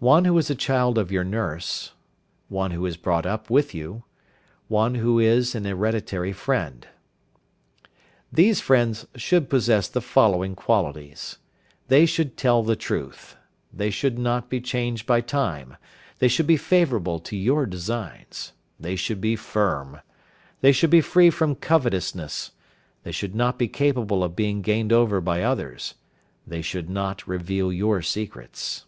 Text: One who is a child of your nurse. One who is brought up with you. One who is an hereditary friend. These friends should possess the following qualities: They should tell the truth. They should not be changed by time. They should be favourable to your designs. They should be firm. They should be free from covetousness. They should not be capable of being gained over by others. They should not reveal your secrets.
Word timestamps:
One 0.00 0.26
who 0.26 0.36
is 0.36 0.50
a 0.50 0.54
child 0.54 0.98
of 0.98 1.10
your 1.10 1.24
nurse. 1.24 1.92
One 2.50 2.72
who 2.72 2.84
is 2.84 2.98
brought 2.98 3.24
up 3.24 3.48
with 3.48 3.74
you. 3.74 4.04
One 4.68 4.96
who 4.96 5.18
is 5.18 5.54
an 5.54 5.64
hereditary 5.64 6.34
friend. 6.34 6.86
These 8.30 8.60
friends 8.60 9.06
should 9.16 9.48
possess 9.48 9.88
the 9.88 10.02
following 10.02 10.54
qualities: 10.54 11.38
They 11.88 12.04
should 12.04 12.36
tell 12.36 12.62
the 12.62 12.76
truth. 12.76 13.36
They 13.72 13.88
should 13.88 14.18
not 14.18 14.50
be 14.50 14.60
changed 14.60 15.06
by 15.06 15.22
time. 15.22 15.78
They 16.18 16.28
should 16.28 16.46
be 16.46 16.58
favourable 16.58 17.18
to 17.20 17.34
your 17.34 17.64
designs. 17.64 18.52
They 18.78 18.96
should 18.96 19.22
be 19.22 19.36
firm. 19.36 20.02
They 20.60 20.72
should 20.72 20.90
be 20.90 21.00
free 21.00 21.30
from 21.30 21.54
covetousness. 21.54 22.50
They 23.04 23.12
should 23.12 23.34
not 23.34 23.58
be 23.58 23.68
capable 23.68 24.22
of 24.22 24.36
being 24.36 24.60
gained 24.60 24.92
over 24.92 25.22
by 25.22 25.42
others. 25.42 25.94
They 26.46 26.60
should 26.60 26.90
not 26.90 27.26
reveal 27.26 27.72
your 27.72 28.02
secrets. 28.02 28.84